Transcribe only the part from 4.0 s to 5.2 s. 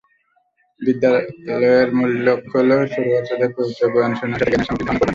ও সুন্নাহর সাথে জ্ঞানের সামগ্রিক ধারণা প্রদান করা"।